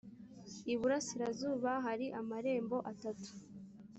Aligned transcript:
iburasirazuba 0.73 1.71
hari 1.85 2.07
amarembo 2.19 2.77
atatu 2.91 3.29